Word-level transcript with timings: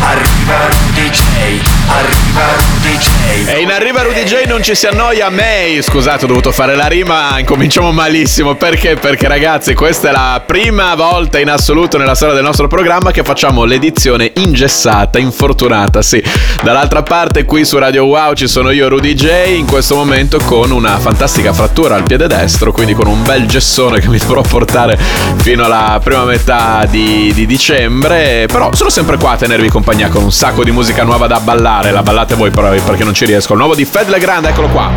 Arriva 0.00 0.68
Rudy 0.68 1.10
J. 1.10 1.60
Arriva 1.88 2.42
Rudy 2.56 2.96
J. 2.96 3.48
E 3.48 3.60
in 3.60 3.70
Arriva 3.70 4.02
Rudy 4.02 4.22
J 4.22 4.44
non 4.46 4.62
ci 4.62 4.76
si 4.76 4.86
annoia 4.86 5.28
May. 5.28 5.82
Scusate, 5.82 6.24
ho 6.24 6.28
dovuto 6.28 6.52
fare 6.52 6.76
la 6.76 6.86
rima, 6.86 7.36
incominciamo 7.38 7.90
malissimo. 7.90 8.54
Perché? 8.54 8.94
Perché 8.94 9.26
ragazzi, 9.26 9.74
questa 9.74 10.10
è 10.10 10.12
la 10.12 10.40
prima 10.46 10.94
volta 10.94 11.40
in 11.40 11.50
assoluto 11.50 11.98
nella 11.98 12.14
storia 12.14 12.34
del 12.34 12.44
nostro 12.44 12.68
programma 12.68 13.10
che 13.10 13.24
facciamo 13.24 13.64
l'edizione 13.64 14.30
ingessata, 14.36 15.18
infortunata, 15.18 16.00
sì. 16.00 16.22
Dall'altra 16.62 17.02
parte 17.02 17.44
qui 17.44 17.64
su 17.64 17.76
Radio 17.78 18.04
Wow 18.04 18.34
ci 18.34 18.46
sono 18.46 18.70
io 18.70 18.88
Rudy 18.88 19.14
J 19.14 19.48
in 19.56 19.66
questo 19.66 19.96
momento 19.96 20.38
con 20.38 20.70
una 20.70 20.98
fantastica 20.98 21.52
frattura 21.52 21.96
al 21.96 22.04
piede 22.04 22.28
destro, 22.28 22.70
quindi 22.70 22.94
con 22.94 23.08
un 23.08 23.24
bel 23.24 23.46
gessone 23.46 23.98
che 23.98 24.08
mi 24.08 24.18
dovrò 24.18 24.42
portare 24.42 24.96
fino 25.38 25.64
alla 25.64 26.00
prima 26.02 26.24
metà 26.24 26.86
di, 26.88 27.32
di 27.34 27.46
dicembre. 27.46 28.46
Però 28.46 28.72
sono 28.74 28.90
sempre 28.90 29.16
qua 29.16 29.32
a 29.32 29.36
tenervi 29.36 29.68
compagnia 29.68 29.86
con 30.10 30.22
un 30.22 30.30
sacco 30.30 30.64
di 30.64 30.70
musica 30.70 31.02
nuova 31.02 31.26
da 31.26 31.40
ballare. 31.40 31.90
La 31.92 32.02
ballate 32.02 32.34
voi 32.34 32.50
però 32.50 32.68
perché 32.68 33.04
non 33.04 33.14
ci 33.14 33.24
riesco. 33.24 33.54
Il 33.54 33.58
nuovo 33.58 33.74
di 33.74 33.86
Fed 33.86 34.08
Legrand, 34.08 34.44
eccolo 34.44 34.68
qua. 34.68 34.90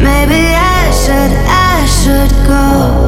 Maybe 0.00 0.54
I 0.54 0.90
should, 0.92 1.32
I 1.48 1.86
should 1.86 2.32
go. 2.46 3.07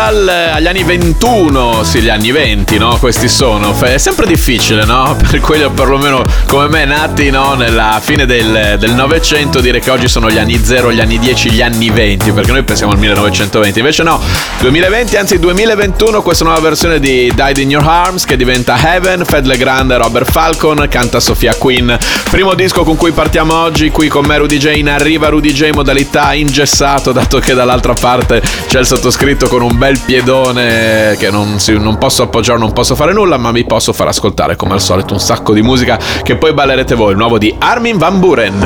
80 0.00 0.08
al- 0.08 0.49
agli 0.60 0.66
anni 0.66 0.82
21, 0.82 1.82
sì, 1.84 2.00
gli 2.00 2.10
anni 2.10 2.32
20, 2.32 2.76
no? 2.76 2.98
Questi 2.98 3.28
sono. 3.28 3.74
È 3.80 3.96
sempre 3.96 4.26
difficile, 4.26 4.84
no? 4.84 5.16
Per 5.30 5.40
quelli 5.40 5.66
perlomeno 5.70 6.22
come 6.46 6.68
me 6.68 6.84
nati, 6.84 7.30
no? 7.30 7.54
Nella 7.54 7.98
fine 8.02 8.26
del, 8.26 8.78
Novecento 8.94 9.60
dire 9.60 9.80
che 9.80 9.90
oggi 9.90 10.06
sono 10.06 10.30
gli 10.30 10.36
anni 10.36 10.62
0, 10.62 10.92
gli 10.92 11.00
anni 11.00 11.18
10, 11.18 11.50
gli 11.52 11.62
anni 11.62 11.88
20, 11.88 12.32
perché 12.32 12.52
noi 12.52 12.62
pensiamo 12.62 12.92
al 12.92 12.98
1920. 12.98 13.78
Invece 13.78 14.02
no, 14.02 14.20
2020, 14.60 15.16
anzi 15.16 15.38
2021, 15.38 16.20
questa 16.20 16.44
nuova 16.44 16.60
versione 16.60 17.00
di 17.00 17.32
Died 17.34 17.56
in 17.56 17.70
Your 17.70 17.86
Arms 17.86 18.26
che 18.26 18.36
diventa 18.36 18.76
Heaven, 18.78 19.24
Fed 19.24 19.46
Legrand, 19.46 19.90
Robert 19.92 20.30
Falcon, 20.30 20.86
canta 20.90 21.20
Sofia 21.20 21.54
Queen. 21.54 21.96
Primo 22.28 22.52
disco 22.52 22.84
con 22.84 22.96
cui 22.96 23.12
partiamo 23.12 23.54
oggi, 23.54 23.88
qui 23.88 24.08
con 24.08 24.26
me 24.26 24.36
Rudy 24.36 24.58
J, 24.58 24.76
in 24.76 24.90
arriva 24.90 25.28
Rudy 25.28 25.52
J 25.52 25.70
modalità 25.72 26.34
ingessato, 26.34 27.12
dato 27.12 27.38
che 27.38 27.54
dall'altra 27.54 27.94
parte 27.94 28.42
c'è 28.68 28.80
il 28.80 28.86
sottoscritto 28.86 29.48
con 29.48 29.62
un 29.62 29.78
bel 29.78 29.98
piedone 30.04 30.48
che 30.54 31.28
non, 31.30 31.58
si- 31.58 31.78
non 31.78 31.96
posso 31.98 32.22
appoggiare, 32.22 32.58
non 32.58 32.72
posso 32.72 32.94
fare 32.94 33.12
nulla, 33.12 33.36
ma 33.36 33.50
vi 33.52 33.64
posso 33.64 33.92
far 33.92 34.08
ascoltare 34.08 34.56
come 34.56 34.72
al 34.74 34.80
solito 34.80 35.12
un 35.14 35.20
sacco 35.20 35.52
di 35.52 35.62
musica 35.62 35.98
che 36.22 36.36
poi 36.36 36.52
ballerete 36.52 36.94
voi, 36.94 37.12
il 37.12 37.16
nuovo 37.18 37.38
di 37.38 37.54
Armin 37.58 37.96
Van 37.98 38.18
Buren. 38.18 38.58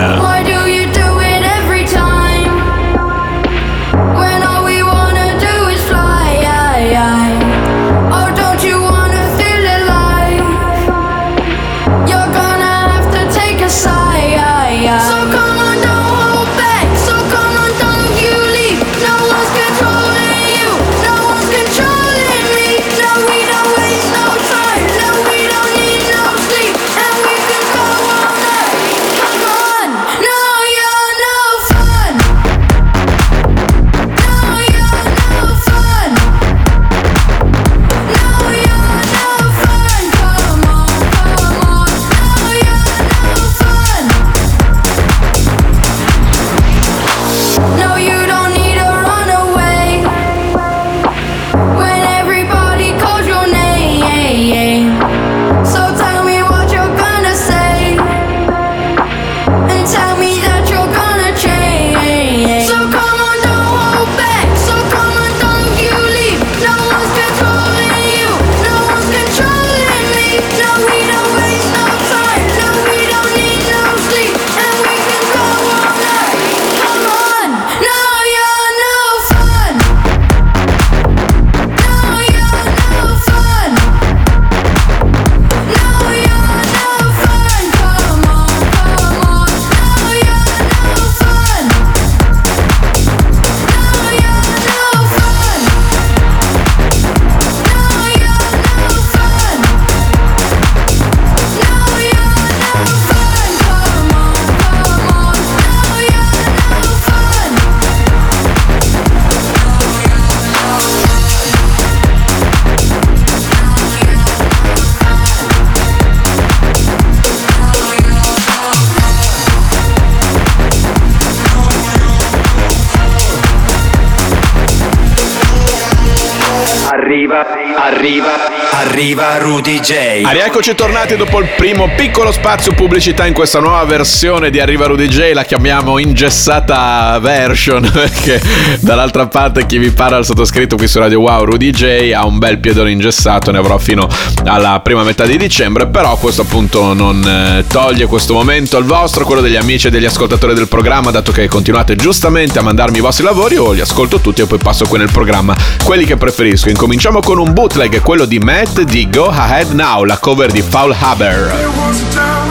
Arriva, 127.85 128.54
arriva, 128.79 129.39
Rudy 129.39 129.79
J. 129.79 130.23
Ah, 130.25 130.33
rieccoci 130.33 130.75
tornati 130.75 131.17
dopo 131.17 131.39
il 131.39 131.49
primo 131.57 131.89
piccolo 131.97 132.33
spazio 132.33 132.73
pubblicità 132.73 133.25
in 133.27 133.33
questa 133.33 133.61
nuova 133.61 133.85
versione 133.85 134.51
di 134.51 134.59
Arriva 134.59 134.87
Rudy 134.87 135.07
J, 135.07 135.33
la 135.33 135.45
chiamiamo 135.45 135.99
ingessata 135.99 137.19
version 137.21 137.89
perché 137.93 138.43
dall'altra 138.81 139.27
parte 139.29 139.67
chi 139.67 139.79
vi 139.79 139.91
parla 139.91 140.17
al 140.17 140.25
sottoscritto 140.25 140.77
qui 140.77 140.89
su 140.89 140.99
Radio 140.99 141.21
Wow 141.21 141.45
Rudy 141.45 141.71
J 141.71 142.13
ha 142.15 142.27
un 142.27 142.39
bel 142.39 142.59
piedone 142.59 142.91
ingessato, 142.91 143.53
ne 143.53 143.59
avrò 143.59 143.79
fino 143.79 144.09
alla 144.45 144.81
prima 144.81 145.03
metà 145.05 145.25
di 145.25 145.37
dicembre, 145.37 145.87
però 145.87 146.17
questo 146.17 146.43
appunto 146.43 146.95
non 146.95 147.23
eh, 147.25 147.65
toglie 147.69 148.07
questo 148.07 148.35
momento 148.35 148.77
al 148.77 148.85
vostro, 148.85 149.25
quello 149.25 149.41
degli 149.41 149.57
amici 149.57 149.87
e 149.87 149.91
degli 149.91 150.07
ascoltatori 150.07 150.55
del 150.55 150.69
programma, 150.69 151.11
dato 151.11 151.31
che 151.31 151.47
continuate 151.49 151.95
giustamente 151.95 152.59
a 152.59 152.63
mandarmi 152.63 152.99
i 152.99 153.01
vostri 153.01 153.25
lavori, 153.25 153.55
io 153.55 153.73
li 153.73 153.81
ascolto 153.81 154.21
tutti 154.21 154.41
e 154.41 154.47
poi 154.47 154.59
passo 154.59 154.85
qui 154.87 154.99
nel 154.99 155.11
programma 155.13 155.57
quelli 155.85 156.05
che 156.05 156.17
preferisco. 156.17 156.69
Incominciamo 156.69 157.21
con 157.21 157.39
un 157.39 157.53
bootleg, 157.53 158.01
quello 158.01 158.25
di 158.25 158.39
Matt 158.65 158.81
di 158.81 159.11
Go 159.11 159.27
Ahead 159.27 159.73
Now, 159.73 160.05
la 160.05 160.19
cover 160.19 160.51
di 160.51 160.63
Foul 160.63 160.97
Haber. 160.99 162.44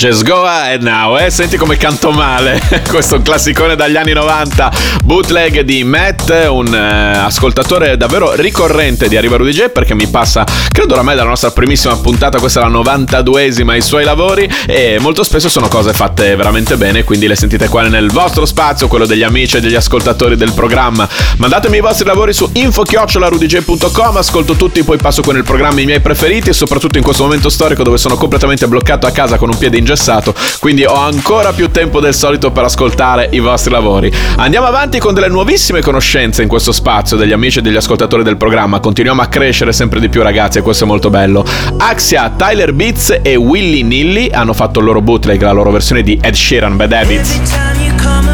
Just 0.00 0.24
go 0.24 0.46
ahead 0.46 0.80
now, 0.80 1.18
eh? 1.18 1.28
Senti 1.28 1.58
come 1.58 1.76
canto 1.76 2.10
male. 2.10 2.58
Questo 2.88 3.16
è 3.16 3.18
un 3.18 3.22
classicone 3.22 3.76
dagli 3.76 3.96
anni 3.96 4.14
90. 4.14 4.72
Bootleg 5.04 5.60
di 5.60 5.84
Matt, 5.84 6.30
un 6.48 6.74
eh, 6.74 7.18
ascoltatore 7.18 7.98
davvero 7.98 8.32
ricorrente 8.32 9.08
di 9.08 9.18
Arriva 9.18 9.36
Rudy 9.36 9.68
perché 9.70 9.94
mi 9.94 10.06
passa, 10.06 10.42
credo 10.72 10.94
oramai 10.94 11.16
dalla 11.16 11.28
nostra 11.28 11.50
primissima 11.50 11.94
puntata, 11.96 12.38
questa 12.38 12.60
è 12.60 12.70
la 12.70 12.80
92esima, 12.80 13.76
i 13.76 13.82
suoi 13.82 14.04
lavori 14.04 14.48
e 14.66 14.96
molto 15.00 15.22
spesso 15.22 15.50
sono 15.50 15.68
cose 15.68 15.92
fatte 15.92 16.34
veramente 16.34 16.78
bene, 16.78 17.04
quindi 17.04 17.26
le 17.26 17.36
sentite 17.36 17.68
qua 17.68 17.82
nel 17.82 18.10
vostro 18.10 18.46
spazio, 18.46 18.88
quello 18.88 19.04
degli 19.04 19.22
amici 19.22 19.58
e 19.58 19.60
degli 19.60 19.74
ascoltatori 19.74 20.34
del 20.34 20.52
programma. 20.52 21.06
Mandatemi 21.36 21.76
i 21.76 21.80
vostri 21.80 22.06
lavori 22.06 22.32
su 22.32 22.48
info-rudyj.com, 22.50 24.16
ascolto 24.16 24.54
tutti, 24.54 24.82
poi 24.82 24.96
passo 24.96 25.20
con 25.20 25.36
il 25.36 25.44
programma 25.44 25.82
i 25.82 25.84
miei 25.84 26.00
preferiti 26.00 26.48
e 26.48 26.54
soprattutto 26.54 26.96
in 26.96 27.04
questo 27.04 27.24
momento 27.24 27.50
storico 27.50 27.82
dove 27.82 27.98
sono 27.98 28.16
completamente 28.16 28.66
bloccato 28.66 29.06
a 29.06 29.10
casa 29.10 29.36
con 29.36 29.50
un 29.50 29.58
piede 29.58 29.76
ingessato, 29.90 30.34
quindi 30.60 30.84
ho 30.84 30.94
ancora 30.94 31.52
più 31.52 31.70
tempo 31.70 32.00
del 32.00 32.14
solito 32.14 32.50
per 32.52 32.64
ascoltare 32.64 33.28
i 33.32 33.40
vostri 33.40 33.72
lavori. 33.72 34.12
Andiamo 34.36 34.66
avanti 34.66 34.98
con 34.98 35.14
delle 35.14 35.28
nuovissime 35.28 35.80
conoscenze 35.80 36.42
in 36.42 36.48
questo 36.48 36.70
spazio 36.72 37.16
degli 37.16 37.32
amici 37.32 37.58
e 37.58 37.62
degli 37.62 37.76
ascoltatori 37.76 38.22
del 38.22 38.36
programma. 38.36 38.78
Continuiamo 38.78 39.20
a 39.20 39.26
crescere 39.26 39.72
sempre 39.72 39.98
di 39.98 40.08
più, 40.08 40.22
ragazzi, 40.22 40.58
e 40.58 40.62
questo 40.62 40.84
è 40.84 40.86
molto 40.86 41.10
bello. 41.10 41.44
Axia, 41.78 42.32
Tyler 42.36 42.72
Beats 42.72 43.18
e 43.22 43.34
Willy 43.34 43.82
Nilly 43.82 44.30
hanno 44.30 44.52
fatto 44.52 44.78
il 44.78 44.84
loro 44.84 45.00
bootleg, 45.00 45.42
la 45.42 45.52
loro 45.52 45.70
versione 45.70 46.02
di 46.02 46.18
Ed 46.22 46.34
Sheeran 46.34 46.76
Bad 46.76 46.92
Habits. 46.92 48.29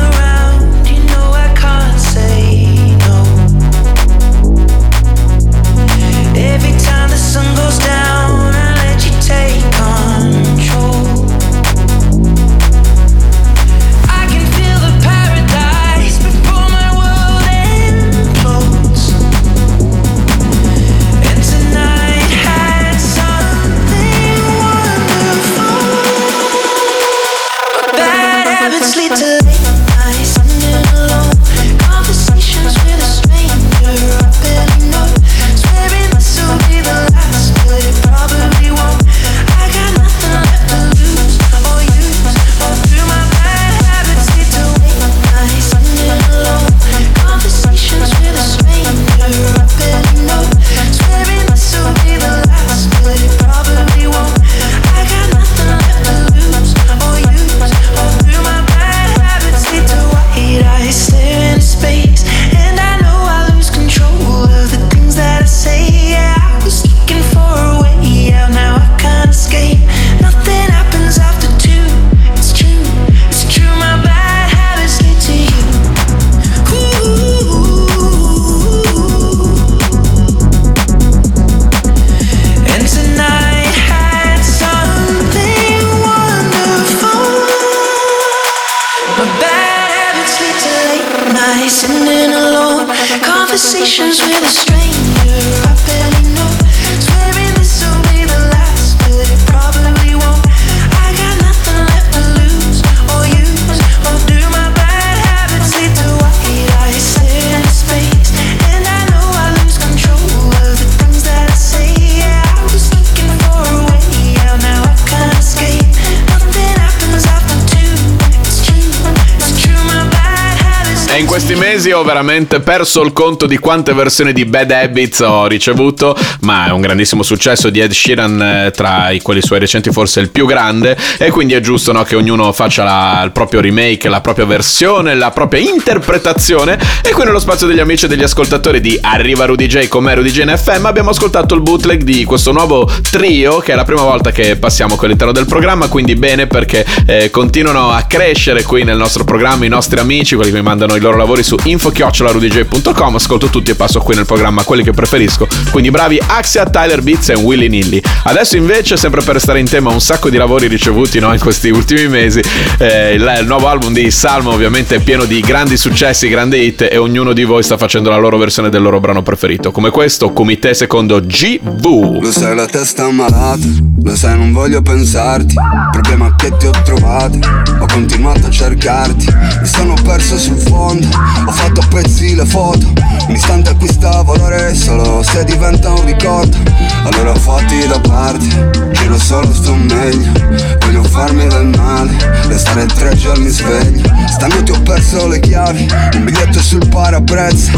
Mesi 121.57 121.91
ho 121.91 122.03
veramente 122.03 122.61
perso 122.61 123.03
il 123.03 123.13
conto 123.13 123.47
di 123.47 123.59
quante 123.59 123.93
versioni 123.93 124.33
di 124.33 124.45
Bad 124.45 124.71
Habits 124.71 125.21
ho 125.21 125.47
ricevuto, 125.47 126.17
ma 126.41 126.67
è 126.67 126.71
un 126.71 126.81
grandissimo 126.81 127.23
successo 127.23 127.71
di 127.71 127.81
Ed 127.81 127.93
Sheeran 127.93 128.43
eh, 128.43 128.71
tra 128.73 129.11
i 129.11 129.23
quelli 129.23 129.41
suoi 129.41 129.59
recenti 129.59 129.91
forse 129.91 130.21
il 130.21 130.31
più 130.31 130.47
grande 130.47 130.97
e 131.19 131.31
quindi 131.31 131.55
è 131.55 131.61
giusto 131.61 131.93
no, 131.93 132.03
che 132.03 132.15
ognuno 132.17 132.53
faccia 132.53 132.85
la- 132.85 133.23
il 133.25 133.33
proprio 133.33 133.61
remake, 133.61 134.09
la 134.09 134.21
propria 134.21 134.45
versione, 134.45 135.15
la 135.15 135.31
propria 135.31 135.61
interpretazione 135.61 136.79
e 137.03 137.11
qui 137.13 137.25
nello 137.25 137.39
spazio 137.39 137.67
degli 137.67 137.81
amici 137.81 138.05
e 138.05 138.09
degli 138.09 138.23
ascoltatori 138.23 138.81
di 138.81 138.99
Arriva 139.01 139.47
Rudy 139.47 139.67
J 139.67 139.89
come 139.89 140.15
Rudy 140.15 140.31
J 140.31 140.41
in 140.41 140.55
FM 140.57 140.85
abbiamo 140.87 141.11
ascoltato 141.11 141.55
il 141.55 141.63
bootleg 141.63 142.03
di 142.03 142.25
questo 142.25 142.53
nuovo 142.53 142.91
trio 143.11 143.59
che 143.59 143.73
è 143.73 143.75
la 143.75 143.85
prima 143.85 144.03
volta 144.03 144.31
che 144.31 144.57
passiamo 144.57 144.97
qui 144.97 145.07
all'interno 145.07 145.33
del 145.33 145.47
programma, 145.47 145.89
quindi 145.89 146.15
bene 146.17 146.47
perché 146.47 146.85
eh, 147.07 147.31
continuano 147.31 147.91
a 147.91 148.03
crescere 148.03 148.63
qui 148.63 148.85
nel 148.85 148.97
nostro 148.97 149.25
programma 149.25 149.65
i 149.65 149.69
nostri 149.69 149.99
amici, 149.99 150.35
quelli 150.35 150.51
che 150.51 150.57
mi 150.57 150.63
mandano 150.63 150.95
i 150.97 151.01
loro 151.01 151.17
lavori 151.17 151.43
su 151.47 151.55
info-rudyj.com, 151.63 153.15
ascolto 153.15 153.47
tutti 153.47 153.71
e 153.71 153.77
passo 153.77 154.01
qui 154.01 154.17
nel 154.17 154.27
programma 154.27 154.65
quelli 154.65 154.83
che 154.83 154.91
preferisco, 154.91 155.47
quindi 155.71 155.93
bravi 155.93 156.21
Axia, 156.27 156.65
Tyler 156.67 157.03
Beats 157.03 157.29
e 157.29 157.35
Willy 157.35 157.69
Nilly. 157.69 158.01
Adesso 158.25 158.57
invece, 158.57 158.97
sempre 158.97 159.23
per 159.23 159.35
restare 159.35 159.61
in 159.61 159.69
tema, 159.69 159.91
un 159.91 160.01
sacco 160.01 160.29
di 160.29 160.39
lavori 160.39 160.67
ricevuti 160.67 161.21
no, 161.21 161.33
in 161.33 161.39
questi 161.39 161.71
ultimi 161.71 162.09
mesi, 162.09 162.43
eh, 162.79 163.15
il, 163.15 163.37
il 163.41 163.47
nuovo 163.47 163.69
album 163.69 163.93
di 163.93 164.11
Salmo 164.11 164.51
ovviamente 164.51 164.97
è 164.97 164.99
pieno 164.99 165.25
di 165.25 165.39
grandi 165.39 165.77
successi, 165.77 166.29
grandi 166.29 166.65
hit 166.65 166.89
e 166.91 166.97
ognuno 166.97 167.33
di 167.33 167.45
voi 167.45 167.63
sta 167.63 167.77
facendo 167.77 168.11
la 168.11 168.17
loro 168.17 168.39
versione 168.39 168.69
del 168.69 168.83
loro 168.83 168.99
brano 168.99 169.23
preferito, 169.23 169.71
come 169.71 169.91
questo, 169.91 170.33
Comité 170.33 170.75
secondo 170.75 171.21
GV. 171.21 172.23
Lo 172.23 172.33
sai 172.33 172.57
la 172.57 172.67
testa 172.67 173.09
malata, 173.13 173.65
lo 174.03 174.17
sai 174.17 174.37
non 174.37 174.53
voglio 174.53 174.83
pensarti. 174.83 175.55
Problema 175.93 176.35
che 176.35 176.57
ti 176.57 176.67
ho 176.67 176.73
trovato, 176.85 177.39
ho 177.79 177.87
continuato 177.87 178.47
a 178.47 178.51
cercarti. 178.51 179.27
Mi 179.61 179.67
sono 179.67 179.95
perso 180.03 180.37
sul 180.39 180.59
fondo, 180.59 181.07
ho 181.45 181.53
fatto 181.53 181.81
a 181.81 181.87
pezzi 181.89 182.35
le 182.35 182.45
foto. 182.45 182.93
Un 183.29 183.35
istante 183.35 183.71
acquista 183.71 184.23
valore 184.23 184.75
solo 184.75 185.23
se 185.23 185.45
diventa 185.45 185.91
un 185.93 186.05
ricordo. 186.05 186.57
Allora 187.05 187.35
fatti 187.35 187.87
da 187.87 187.99
parte, 188.01 188.91
giro 188.93 189.19
solo 189.19 189.53
sto 189.53 189.75
meglio. 189.75 190.33
Voglio 190.81 191.03
farmi 191.03 191.47
del 191.47 191.67
male, 191.77 192.13
restare 192.47 192.87
tre 192.87 193.17
giorni 193.17 193.49
sveglio 193.49 194.09
Stanotte 194.29 194.73
ho 194.73 194.81
perso 194.83 195.27
le 195.27 195.41
chiavi, 195.41 195.89
un 196.15 196.25
biglietto 196.25 196.61
sul 196.61 196.87
parabrezza. 196.89 197.73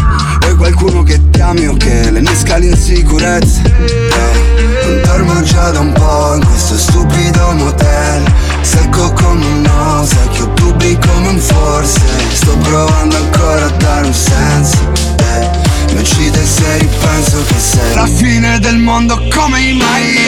E 0.47 0.55
qualcuno 0.55 1.03
che 1.03 1.21
ti 1.31 1.41
ami 1.41 1.67
o 1.67 1.75
che 1.75 2.11
le 2.11 2.21
nisca 2.21 2.57
l'insicurezza 2.57 3.61
Eh, 3.63 4.87
Non 4.87 5.01
dormo 5.05 5.43
già 5.43 5.71
da 5.71 5.81
un 5.81 5.93
po' 5.93 6.35
in 6.35 6.45
questo 6.45 6.77
stupido 6.77 7.53
motel. 7.53 8.33
Secco 8.63 9.13
come 9.13 9.45
un 9.45 10.05
sai 10.05 10.29
che 10.29 10.43
ho 10.43 10.49
dubbi 10.69 10.99
come 10.99 11.29
un 11.29 11.39
forse. 11.39 12.01
Sto 12.33 12.57
provando 12.59 13.17
ancora 13.17 13.67
a 13.67 13.71
dare 13.71 14.07
un 14.07 14.15
senso. 14.15 14.77
Eh, 15.17 15.67
Mi 15.93 16.01
uccide 16.01 16.45
se 16.45 16.79
ripenso 16.79 17.43
che 17.47 17.59
sei 17.59 17.95
La 17.95 18.07
fine 18.07 18.59
del 18.61 18.77
mondo 18.77 19.17
come 19.31 19.73
mai, 19.73 20.19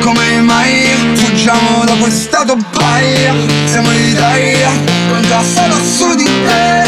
come 0.00 0.40
mai. 0.40 0.86
Fuggiamo 1.14 1.84
da 1.84 1.94
questa 1.94 2.44
baia 2.44 3.34
Siamo 3.66 3.90
in 3.90 4.04
Italia, 4.10 4.70
conta 5.10 5.42
solo 5.42 5.74
su 5.84 6.14
di 6.14 6.24
te 6.24 6.87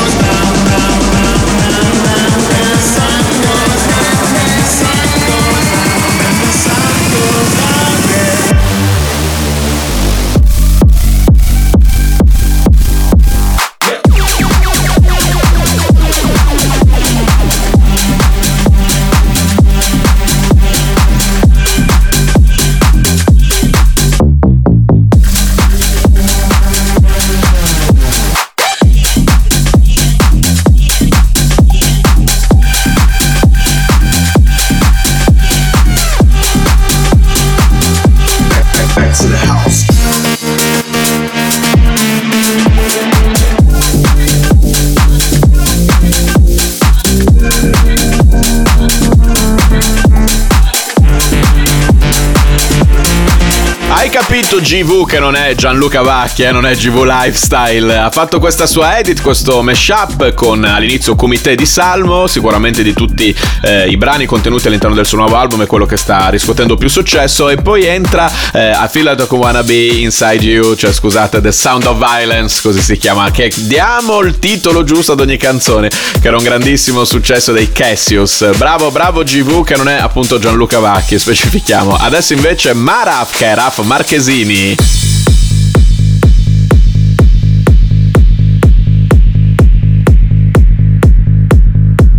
scritto 54.21 54.59
GV 54.59 55.05
che 55.07 55.19
non 55.19 55.35
è 55.35 55.55
Gianluca 55.55 56.01
Vacchi, 56.01 56.43
eh, 56.43 56.51
non 56.51 56.65
è 56.65 56.75
GV 56.75 57.03
Lifestyle. 57.03 57.97
Ha 57.97 58.11
fatto 58.11 58.39
questa 58.39 58.65
sua 58.65 58.97
edit, 58.97 59.21
questo 59.21 59.61
mashup 59.61 60.33
con 60.33 60.63
all'inizio 60.63 61.15
Kumite 61.15 61.55
di 61.55 61.65
Salmo, 61.65 62.27
sicuramente 62.27 62.83
di 62.83 62.93
tutti 62.93 63.35
eh, 63.61 63.87
i 63.87 63.97
brani 63.97 64.25
contenuti 64.25 64.67
all'interno 64.67 64.95
del 64.95 65.05
suo 65.05 65.17
nuovo 65.17 65.35
album 65.37 65.63
è 65.63 65.65
quello 65.65 65.85
che 65.85 65.97
sta 65.97 66.29
riscuotendo 66.29 66.77
più 66.77 66.89
successo 66.89 67.49
e 67.49 67.57
poi 67.57 67.85
entra 67.85 68.31
eh, 68.53 68.73
Feel 68.89 69.05
Like 69.05 69.23
I 69.23 69.37
Wanna 69.37 69.63
Be 69.63 69.87
Inside 69.87 70.43
You, 70.43 70.75
cioè 70.75 70.91
scusate, 70.91 71.41
The 71.41 71.51
Sound 71.51 71.85
of 71.85 71.97
Violence, 71.97 72.59
così 72.61 72.81
si 72.81 72.97
chiama, 72.97 73.31
che 73.31 73.51
diamo 73.55 74.19
il 74.21 74.39
titolo 74.39 74.83
giusto 74.83 75.13
ad 75.13 75.19
ogni 75.19 75.37
canzone, 75.37 75.89
che 75.89 76.27
era 76.27 76.37
un 76.37 76.43
grandissimo 76.43 77.05
successo 77.05 77.51
dei 77.51 77.71
Cassius. 77.71 78.55
Bravo, 78.57 78.91
bravo 78.91 79.23
GV 79.23 79.63
che 79.63 79.75
non 79.75 79.87
è 79.87 79.97
appunto 79.99 80.39
Gianluca 80.39 80.79
Vacchi, 80.79 81.17
specifichiamo. 81.17 81.95
Adesso 81.95 82.33
invece 82.33 82.73
Maraf 82.73 83.37
che 83.37 83.45
è 83.45 83.55
Raf 83.55 83.79
Marchesini. 84.11 84.75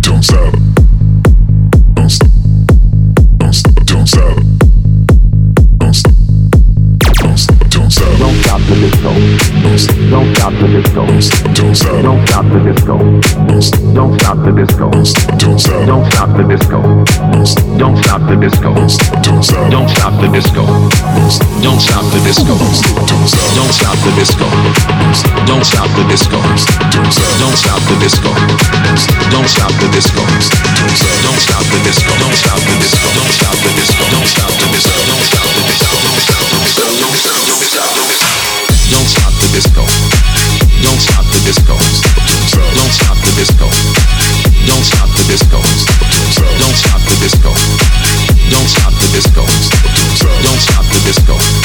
Don't 0.01 0.23
stop. 0.23 0.62
Don't 8.23 8.35
stop. 8.35 8.53
the 8.69 8.75
disco. 8.79 9.11
Don't 10.09 10.35
stop 10.35 10.53
the 10.55 10.67
disco. 10.71 11.05
Don't 11.05 11.75
stop. 11.75 12.01
Don't 12.03 12.27
stop 12.27 12.45
the 12.47 12.59
disco. 12.63 12.97
Don't 13.51 13.61
stop. 13.61 13.93
Don't 13.93 14.13
stop 14.19 14.37
the 14.37 14.51
disco. 14.55 14.89
Don't 14.91 15.05
stop. 15.05 15.87
Don't 15.87 16.05
stop 16.07 16.29
the 16.37 16.43
disco. 18.39 18.73
Don't 18.73 19.43
stop. 19.43 19.71
Don't 19.71 19.89
stop 19.89 20.13
the 20.21 20.27
disco. 20.31 20.63
Don't 21.59 21.81
stop 21.83 22.05
the 22.15 22.19
disco. 22.23 22.55
Don't 22.55 23.27
stop. 23.27 23.55
Don't 23.59 23.73
stop 23.75 23.97
the 23.99 24.11
disco. 24.15 24.47
Don't 25.43 25.65
stop 25.65 25.89
the 25.91 26.03
disco. 26.07 26.39
Don't 26.39 26.63
stop 26.63 26.79
the 26.79 26.79
disco. 26.93 27.27
Don't 27.43 27.57
stop 27.59 27.81
the 27.83 27.97
disco. 27.99 28.31
Don't 29.27 29.49
stop 29.49 29.73
the 29.75 29.89
disco. 29.91 30.23
Don't 30.23 30.71
stop 30.71 30.71
the 30.71 30.95
disco. 30.95 31.11
Don't 31.19 31.43
stop 31.43 31.63
the 31.67 31.83
disco. 31.83 32.13
Don't 32.15 32.35
stop 32.39 32.55
the 32.55 32.71
disco. 32.79 33.03
Don't 33.03 33.27
stop 33.27 33.57
the 33.59 33.71
disco. 33.75 34.05
Don't 34.07 34.27
stop 34.27 34.51
the 34.53 34.69
disco. 34.71 34.95
Don't 35.03 35.25
stop 35.27 35.43
the 35.43 35.59
disco. 35.59 35.97
Don't 35.99 36.23
stop 36.23 36.43
the 36.43 36.63
disco. 36.63 36.87
Don't 37.03 37.65
stop 37.67 37.89
the 37.89 38.01
disco. 38.01 38.12
Don't 38.91 39.07
stop 39.09 39.33
the 39.41 39.47
disco. 39.53 39.83
Don't 40.83 41.01
stop 41.01 41.25
the 41.25 41.39
disco. 41.45 41.75
Don't 42.75 42.93
stop 42.93 43.17
the 43.17 43.31
disco. 43.35 43.69
Don't 44.67 44.83
stop 44.83 45.07
the 45.09 45.23
disco. 45.25 45.61
Don't 46.59 46.75
stop 46.75 47.01
the 47.01 47.15
disco. 47.19 47.51
Don't 48.51 48.69
stop 48.69 48.93
the 48.93 49.07
disco. 49.11 49.43
Don't 50.43 50.59
stop 50.61 50.85
the 50.85 50.99
disco. 51.05 51.62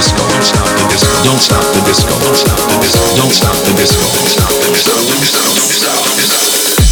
Disco. 0.00 0.24
Don't 0.24 0.44
stop 0.44 0.64
the 0.72 0.88
disco. 0.88 1.12
Don't 1.24 1.40
stop 1.40 1.60
the 1.60 1.80
disco. 1.84 2.14
Don't 3.16 3.32
stop 3.32 3.56
the 3.60 3.72
disco. 3.76 4.00
Don't 4.08 4.30
stop 4.30 4.48
the 4.48 4.72
disco. 4.72 4.96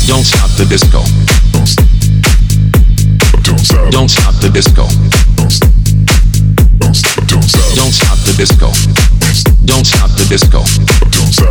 Don't 0.06 0.24
stop 0.24 0.50
the 0.52 0.60
disco. 0.60 0.60
Don't 0.60 0.60
stop 0.60 0.60
the 0.60 0.64
disco. 0.68 1.00
Don't 3.90 4.08
stop. 4.08 4.34
The 4.38 4.50
disco. 4.50 4.86
Don't 5.36 5.50
stop. 5.50 5.72
Don't 7.26 7.42
stop. 7.42 7.74
Don't 7.76 7.92
stop 7.92 8.18
the 8.24 8.32
disco. 8.36 8.72
Don't 9.64 9.84
stop 9.84 10.10
the 10.10 10.24
disco. 10.28 10.62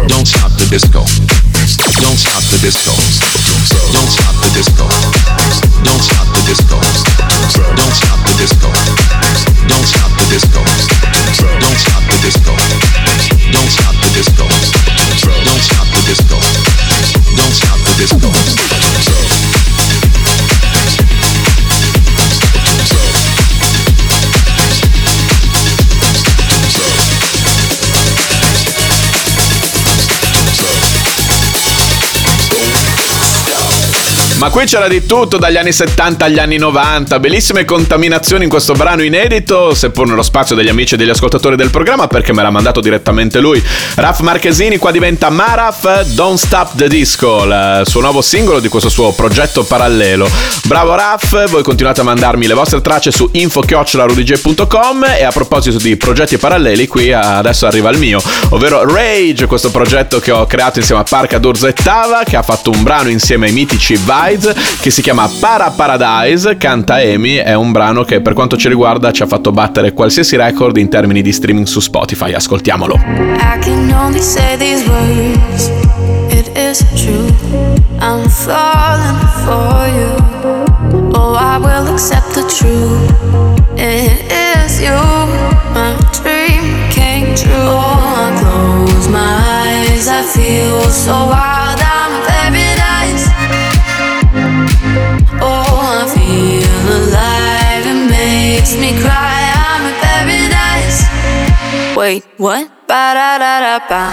Don't 0.08 0.26
stop 0.26 0.52
the 0.52 0.68
disco. 0.70 1.47
Don't 1.68 2.16
stop 2.16 2.44
the 2.48 2.58
disco. 2.64 2.96
Don't 3.92 4.08
stop 4.08 4.36
the 4.40 4.48
disco. 4.56 4.88
Don't 5.84 6.00
stop 6.00 6.28
the 6.32 6.42
disco. 6.48 6.80
Don't 6.80 7.92
stop 7.92 8.24
the 8.24 8.32
disco. 8.32 8.64
Don't 9.68 9.84
stop 9.84 10.08
the 10.16 10.24
disco. 10.32 10.64
Don't 11.60 11.76
stop 11.76 12.04
the 12.08 12.18
disco. 12.24 12.56
Don't 13.52 13.68
stop 13.68 13.96
the 14.00 14.10
disco. 14.16 14.48
Don't 15.44 15.60
stop 15.60 15.88
the 15.92 16.02
disco. 16.08 16.40
Don't 17.36 17.54
stop 17.54 17.80
the 17.84 17.94
disco. 18.00 19.77
Ma 34.38 34.52
qui 34.52 34.66
c'era 34.66 34.88
di 34.88 35.04
tutto 35.04 35.38
dagli 35.38 35.58
anni 35.58 35.72
70 35.72 36.26
agli 36.26 36.38
anni 36.38 36.58
90, 36.58 37.20
bellissime 37.20 37.66
contaminazioni 37.66 38.44
in 38.44 38.50
questo 38.52 38.74
brano 38.74 39.02
inedito, 39.02 39.74
seppur 39.74 40.06
nello 40.06 40.22
spazio 40.22 40.56
degli 40.56 40.70
amici 40.70 40.94
e 40.94 40.98
degli 40.98 41.10
ascoltatori 41.10 41.56
del 41.56 41.72
programma 41.72 42.08
perché 42.08 42.34
me 42.34 42.44
l'ha 42.44 42.52
mandato 42.52 42.80
direttamente 42.80 43.40
lui. 43.40 43.64
Raf 43.96 44.20
Marchesini 44.20 44.78
qua 44.78 44.92
diventa 44.92 45.32
Maraf 45.32 46.04
Don't 46.10 46.38
Stop 46.38 46.76
the 46.76 46.88
Disco, 46.88 47.46
il 47.46 47.82
suo 47.86 48.00
nuovo 48.02 48.22
singolo 48.22 48.60
di 48.60 48.68
questo 48.68 48.90
suo 48.90 49.12
progetto 49.12 49.64
parallelo. 49.64 50.30
Bravo 50.66 50.94
Raf, 50.94 51.50
voi 51.50 51.64
continuate 51.64 52.02
a 52.02 52.04
mandarmi 52.04 52.46
le 52.46 52.54
vostre 52.54 52.80
tracce 52.82 53.10
su 53.10 53.28
info-rudyj.com 53.32 55.04
e 55.18 55.24
a 55.24 55.32
proposito 55.32 55.80
di 55.80 55.98
progetti 55.98 56.38
paralleli 56.38 56.86
qui 56.86 57.12
adesso 57.12 57.66
arriva 57.66 57.90
il 57.90 57.98
mio, 57.98 58.22
ovvero 58.50 58.86
Rage, 58.86 59.48
questo 59.48 59.72
progetto 59.72 60.20
che 60.20 60.32
ho 60.32 60.46
creato 60.46 60.78
insieme 60.78 61.02
a 61.02 61.06
Parca 61.06 61.40
Dorzettava 61.40 62.22
che 62.24 62.36
ha 62.36 62.44
fatto 62.44 62.70
un 62.70 62.84
brano 62.84 63.10
insieme 63.10 63.48
ai 63.48 63.52
mitici 63.52 63.98
Vides 64.28 64.78
che 64.82 64.90
si 64.90 65.02
chiama 65.02 65.30
Para 65.40 65.72
Paradise, 65.72 66.58
canta 66.58 66.96
Amy, 66.96 67.36
è 67.36 67.54
un 67.54 67.72
brano 67.72 68.04
che 68.04 68.20
per 68.22 68.34
quanto 68.34 68.58
ci 68.58 68.68
riguarda 68.68 69.12
ci 69.12 69.24
ha 69.24 69.26
fatto 69.26 69.52
battere 69.52 69.94
qualsiasi 69.94 70.36
record 70.36 70.76
in 70.78 70.90
termini 70.90 71.22
di 71.22 71.32
streaming 71.32 71.66
su 71.66 71.80
Spotify, 71.80 72.34
ascoltiamolo. 72.34 72.96
I. 72.96 73.98
Oh. 79.50 79.78
Oh. 81.14 81.36
I 90.10 90.24
feel 90.24 90.82
so 90.90 91.28
wild. 91.28 91.87
Makes 98.68 98.82
me 98.82 99.00
cry. 99.02 99.54
I'm 99.56 99.86
in 99.86 99.96
paradise. 100.04 101.96
Wait, 101.96 102.24
what? 102.38 102.72
ba 102.88 103.12
da 103.14 103.38
da 103.38 103.54
da 103.60 103.76
ba 103.90 104.04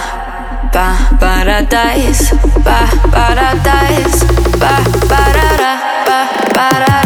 ba 0.75 0.87
paradise 1.19 2.27
ba 2.67 2.79
paradise 3.15 4.19
ba 4.59 4.73
ba 5.07 5.21
da 5.35 5.47
da 5.61 5.71
ba 6.07 6.19
ba 6.55 6.67
da 6.83 7.04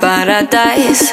paradise 0.00 1.12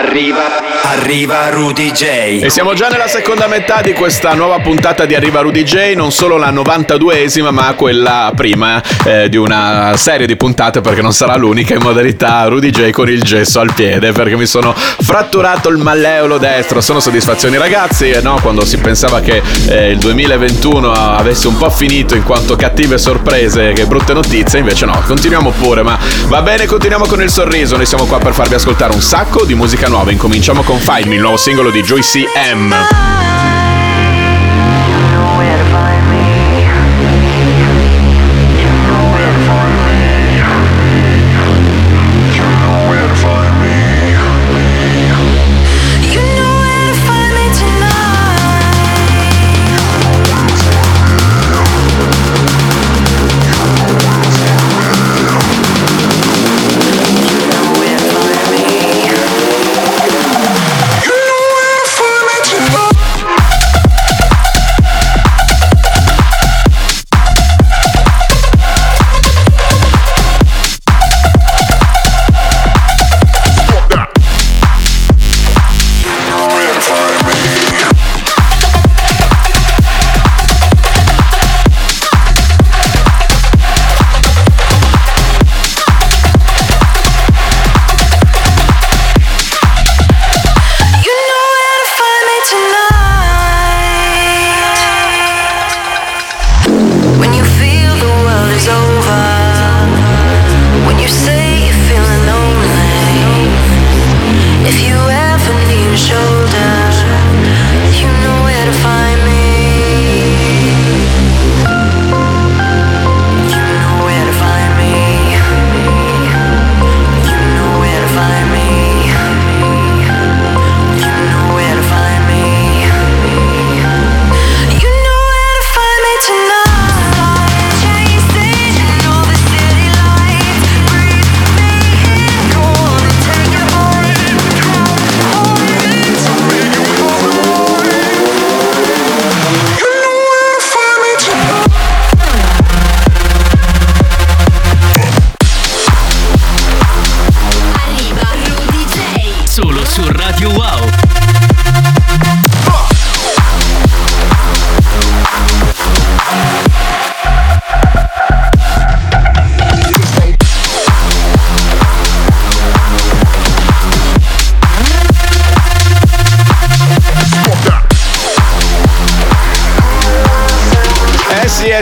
Arriva, 0.00 0.69
arriva, 0.90 1.50
Rudy 1.50 1.92
J. 1.92 2.02
E 2.42 2.50
siamo 2.50 2.74
già 2.74 2.88
nella 2.88 3.06
seconda 3.06 3.46
metà 3.46 3.80
di 3.80 3.92
questa 3.92 4.34
nuova 4.34 4.58
puntata 4.58 5.04
di 5.04 5.14
Arriva 5.14 5.40
Rudy 5.40 5.62
J, 5.62 5.94
non 5.94 6.10
solo 6.10 6.36
la 6.36 6.50
92esima, 6.50 7.50
ma 7.50 7.72
quella 7.74 8.32
prima 8.34 8.82
eh, 9.04 9.28
di 9.28 9.36
una 9.36 9.92
serie 9.96 10.26
di 10.26 10.36
puntate, 10.36 10.80
perché 10.80 11.00
non 11.00 11.12
sarà 11.12 11.36
l'unica 11.36 11.74
in 11.74 11.82
modalità 11.82 12.44
Rudy 12.46 12.70
J 12.70 12.90
con 12.90 13.08
il 13.08 13.22
gesso 13.22 13.60
al 13.60 13.72
piede, 13.72 14.10
perché 14.10 14.36
mi 14.36 14.46
sono 14.46 14.74
fratturato 14.74 15.68
il 15.68 15.76
malleolo 15.76 16.38
destro. 16.38 16.80
Sono 16.80 16.98
soddisfazioni 16.98 17.56
ragazzi, 17.56 18.12
no? 18.22 18.38
Quando 18.42 18.64
si 18.64 18.76
pensava 18.78 19.20
che 19.20 19.42
eh, 19.68 19.90
il 19.90 19.98
2021 19.98 20.90
avesse 20.92 21.46
un 21.46 21.56
po' 21.56 21.70
finito 21.70 22.16
in 22.16 22.24
quanto 22.24 22.56
cattive 22.56 22.98
sorprese 22.98 23.72
che 23.72 23.86
brutte 23.86 24.12
notizie, 24.12 24.58
invece 24.58 24.86
no, 24.86 25.00
continuiamo 25.06 25.52
pure, 25.52 25.82
ma 25.82 25.96
va 26.26 26.42
bene, 26.42 26.66
continuiamo 26.66 27.06
con 27.06 27.22
il 27.22 27.30
sorriso, 27.30 27.76
noi 27.76 27.86
siamo 27.86 28.06
qua 28.06 28.18
per 28.18 28.32
farvi 28.32 28.54
ascoltare 28.54 28.92
un 28.92 29.00
sacco 29.00 29.44
di 29.44 29.54
musica 29.54 29.86
nuova, 29.86 30.10
incominciamo 30.10 30.62
con 30.62 30.78
Me, 30.86 31.14
il 31.14 31.20
nuovo 31.20 31.36
singolo 31.36 31.70
di 31.70 31.82
Joyce 31.82 32.26
M. 32.54 33.39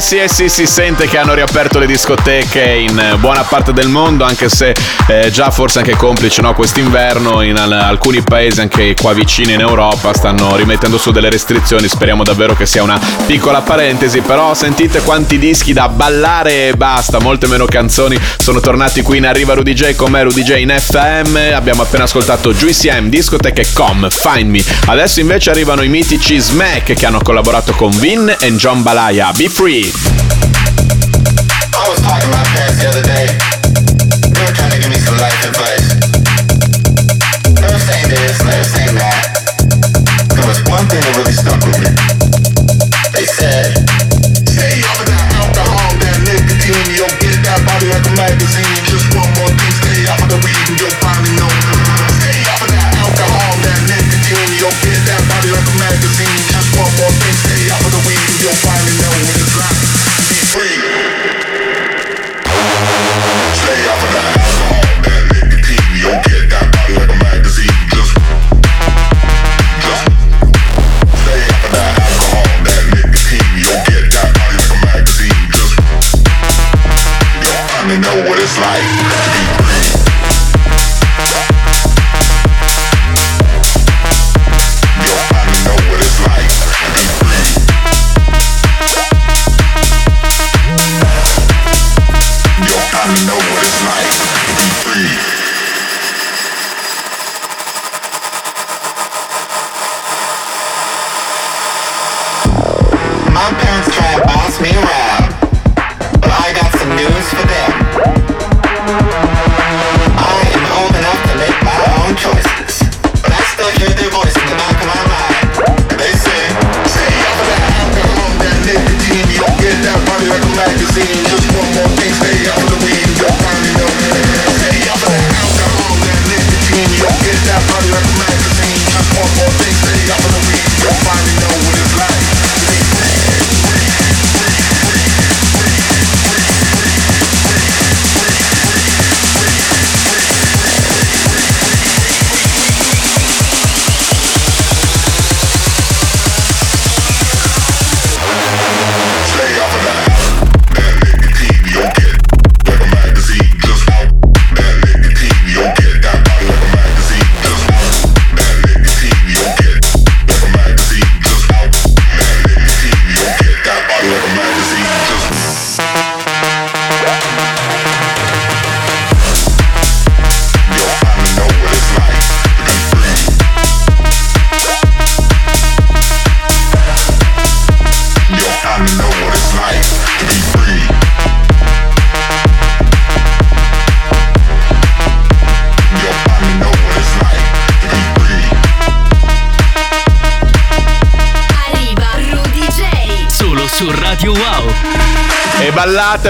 sì, 0.08 0.16
eh 0.16 0.28
sì, 0.28 0.48
si 0.48 0.66
sente 0.66 1.06
che 1.06 1.18
hanno 1.18 1.34
riaperto 1.34 1.78
le 1.78 1.84
discoteche 1.84 2.62
in 2.62 2.98
eh, 2.98 3.16
buona 3.18 3.42
parte 3.42 3.74
del 3.74 3.88
mondo, 3.88 4.24
anche 4.24 4.48
se 4.48 4.74
eh, 5.06 5.30
già 5.30 5.50
forse 5.50 5.80
anche 5.80 5.96
complice 5.96 6.40
no, 6.40 6.54
quest'inverno 6.54 7.42
in 7.42 7.58
al- 7.58 7.72
alcuni 7.72 8.22
paesi, 8.22 8.58
anche 8.58 8.94
qua 8.94 9.12
vicini 9.12 9.52
in 9.52 9.60
Europa, 9.60 10.14
stanno 10.14 10.56
rimettendo 10.56 10.96
su 10.96 11.10
delle 11.10 11.28
restrizioni. 11.28 11.88
Speriamo 11.88 12.22
davvero 12.22 12.54
che 12.54 12.64
sia 12.64 12.82
una 12.82 12.98
piccola 13.26 13.60
parentesi, 13.60 14.22
però 14.22 14.54
sentite 14.54 15.02
quanti 15.02 15.38
dischi 15.38 15.74
da 15.74 15.90
ballare 15.90 16.68
e 16.68 16.72
basta, 16.74 17.20
molte 17.20 17.46
meno 17.46 17.66
canzoni 17.66 18.18
sono 18.38 18.60
tornati 18.60 19.02
qui 19.02 19.18
in 19.18 19.26
Arriva 19.26 19.52
Rudy 19.52 19.74
J 19.74 19.94
con 19.94 20.10
me 20.10 20.22
Rudy 20.22 20.42
J 20.42 20.56
in 20.56 20.74
FM. 20.74 21.52
Abbiamo 21.54 21.82
appena 21.82 22.04
ascoltato 22.04 22.54
Juicy 22.54 22.90
M, 22.98 23.10
Discoteche 23.10 23.66
Com, 23.74 24.08
Find 24.08 24.48
Me. 24.48 24.64
Adesso 24.86 25.20
invece 25.20 25.50
arrivano 25.50 25.82
i 25.82 25.88
mitici 25.88 26.38
Smack 26.38 26.94
che 26.94 27.04
hanno 27.04 27.20
collaborato 27.20 27.74
con 27.74 27.90
Vin 27.98 28.34
e 28.40 28.56
John 28.56 28.82
Balaya. 28.82 29.32
Be 29.36 29.50
Free. 29.50 29.97
I 31.74 31.88
was 31.88 32.00
talking 32.00 32.30
my 32.30 32.44
parents 32.44 32.80
the 32.80 32.88
other 32.88 33.02
day. 33.02 33.47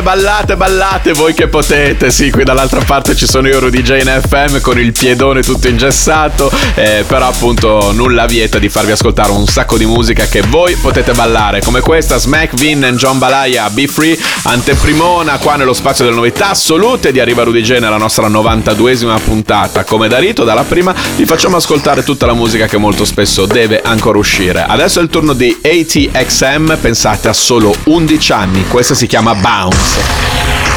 Ballate, 0.02 0.56
ballate, 0.56 0.56
ballate 0.56 1.12
voi 1.12 1.34
che 1.34 1.48
potete. 1.48 2.10
Sì, 2.10 2.30
qui 2.30 2.44
dall'altra 2.44 2.80
parte 2.80 3.16
ci 3.16 3.26
sono 3.26 3.48
io, 3.48 3.58
Rudy 3.58 3.82
J 3.82 3.98
in 4.00 4.20
FM, 4.22 4.60
con 4.60 4.78
il 4.78 4.92
piedone 4.92 5.42
tutto 5.42 5.68
ingessato. 5.68 6.50
eh, 6.74 7.04
però 7.06 7.28
appunto 7.28 7.92
nulla 7.92 8.26
vieta 8.26 8.58
di 8.58 8.68
farvi 8.68 8.92
ascoltare 8.92 9.30
un 9.32 9.46
sacco 9.46 9.76
di 9.76 9.86
musica 9.86 10.26
che 10.26 10.42
voi 10.42 10.74
potete 10.76 11.12
ballare. 11.12 11.60
Come 11.60 11.80
questa, 11.80 12.18
Smack 12.18 12.54
Vin 12.54 12.84
e 12.84 12.92
John 12.92 13.18
Balaya, 13.18 13.68
Be 13.70 13.86
Free, 13.86 14.18
anteprimona 14.44 15.38
qua 15.38 15.56
nello 15.56 15.72
spazio 15.72 16.04
delle 16.04 16.16
novità 16.16 16.50
assolute 16.50 17.12
di 17.12 17.20
Arriva 17.20 17.42
Rudy 17.42 17.62
J 17.62 17.78
nella 17.78 17.96
nostra 17.96 18.28
92esima 18.28 19.18
puntata. 19.22 19.84
Come 19.84 20.08
da 20.08 20.18
rito, 20.18 20.44
dalla 20.44 20.64
prima, 20.64 20.94
vi 21.16 21.24
facciamo 21.24 21.56
ascoltare 21.56 22.02
tutta 22.02 22.26
la 22.26 22.34
musica 22.34 22.66
che 22.66 22.76
molto 22.76 23.04
spesso 23.04 23.46
deve 23.46 23.80
ancora 23.82 24.18
uscire. 24.18 24.64
Adesso 24.66 25.00
è 25.00 25.02
il 25.02 25.08
turno 25.08 25.32
di 25.32 25.56
ATXM, 25.62 26.76
pensate 26.76 27.28
a 27.28 27.32
solo 27.32 27.74
11 27.84 28.32
anni. 28.32 28.66
Questa 28.68 28.94
si 28.94 29.06
chiama 29.06 29.34
Bounce. 29.34 29.87
sick. 29.88 30.67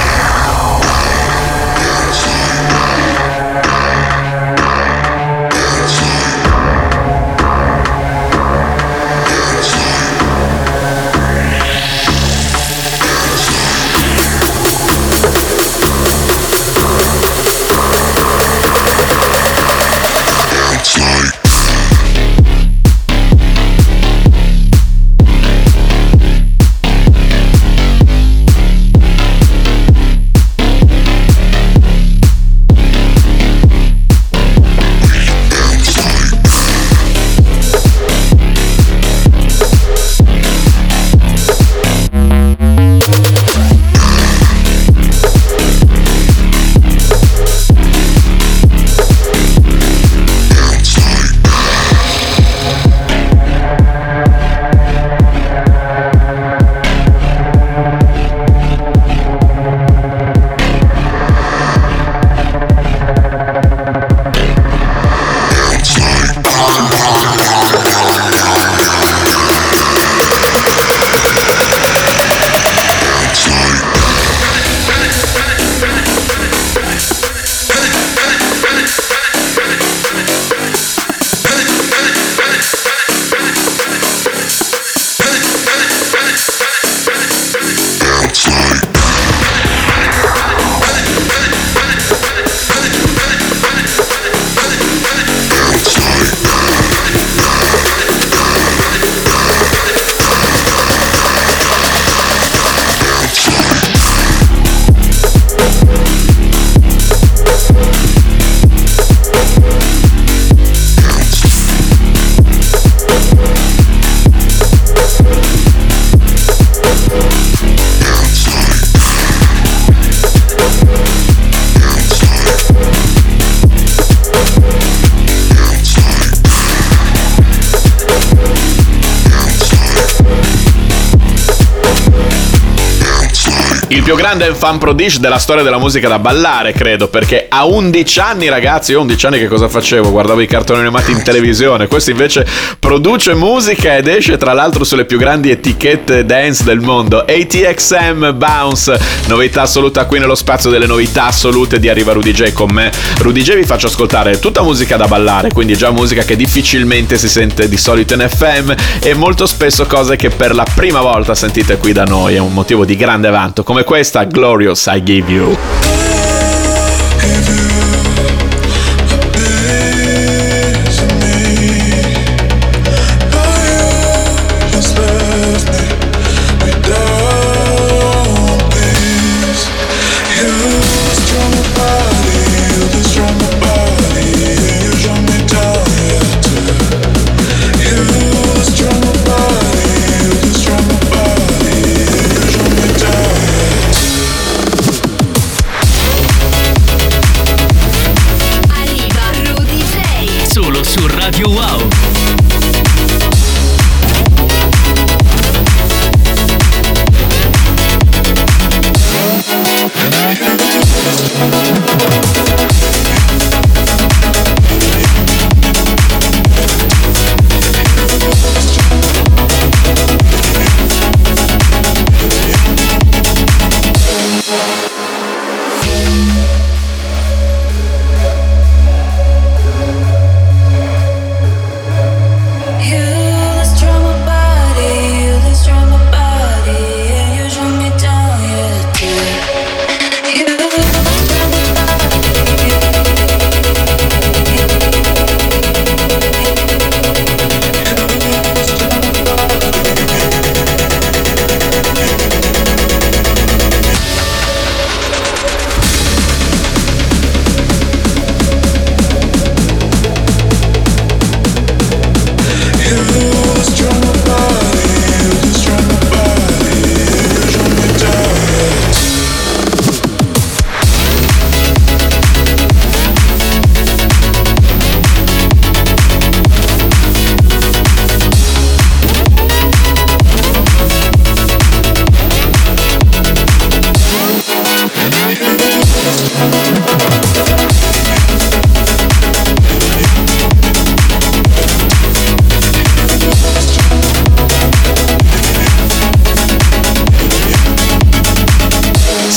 Il 134.02 134.08
più 134.08 134.16
grande 134.16 134.56
fan 134.56 134.80
prodige 134.80 135.20
della 135.20 135.38
storia 135.38 135.62
della 135.62 135.78
musica 135.78 136.08
da 136.08 136.18
ballare, 136.18 136.74
credo, 136.74 137.08
perché 137.08 137.46
a 137.48 137.66
11 137.66 138.20
anni, 138.20 138.50
ragazzi, 138.50 138.94
io 138.94 138.98
a 138.98 139.02
11 139.02 139.26
anni 139.28 139.38
che 139.38 139.46
cosa 139.46 139.70
facevo? 139.70 140.10
Guardavo 140.10 140.42
i 140.42 140.48
cartoni 140.48 140.80
animati 140.80 141.12
in 141.12 141.22
televisione. 141.22 141.86
Questo 141.86 142.10
invece 142.10 142.44
produce 142.80 143.36
musica 143.36 143.96
ed 143.96 144.08
esce 144.08 144.38
tra 144.38 144.54
l'altro 144.54 144.86
sulle 144.86 145.06
più 145.06 145.20
grandi 145.20 145.52
etichette 145.52 146.26
dance 146.26 146.64
del 146.64 146.80
mondo. 146.80 147.20
ATXM 147.20 148.36
Bounce, 148.36 149.00
novità 149.28 149.62
assoluta 149.62 150.06
qui 150.06 150.18
nello 150.18 150.34
spazio 150.34 150.72
delle 150.72 150.88
novità 150.88 151.26
assolute 151.26 151.80
di 151.80 151.88
Arriva 151.88 152.12
Rudy 152.12 152.32
J 152.32 152.54
con 152.54 152.72
me. 152.72 152.92
Rudy 153.20 153.44
J 153.44 153.54
vi 153.54 153.66
faccio 153.66 153.86
ascoltare 153.86 154.40
tutta 154.40 154.64
musica 154.64 154.98
da 154.98 155.08
ballare, 155.08 155.52
quindi 155.54 155.78
già 155.78 155.92
musica 155.92 156.24
che 156.24 156.36
difficilmente 156.36 157.20
si 157.20 157.30
sente 157.30 157.70
di 157.70 157.78
solito 157.78 158.16
in 158.16 158.28
FM 158.28 158.74
e 159.04 159.14
molto 159.14 159.46
spesso 159.46 159.86
cose 159.86 160.16
che 160.16 160.30
per 160.30 160.56
la 160.56 160.66
prima 160.74 161.02
volta 161.02 161.36
sentite 161.36 161.78
qui 161.78 161.92
da 161.92 162.04
noi. 162.04 162.34
È 162.34 162.40
un 162.40 162.52
motivo 162.52 162.84
di 162.84 162.96
grande 162.96 163.30
vanto, 163.30 163.62
come 163.62 163.84
questa 164.02 164.26
Glorious 164.26 164.88
I 164.88 165.04
Give 165.04 165.32
You. 165.32 166.21